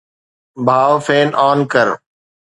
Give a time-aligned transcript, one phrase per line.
[0.65, 1.87] ڀاءُ، fan on ڪر